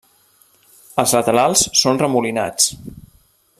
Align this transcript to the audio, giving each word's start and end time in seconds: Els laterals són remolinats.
Els 1.03 1.13
laterals 1.19 1.67
són 1.83 2.01
remolinats. 2.05 2.75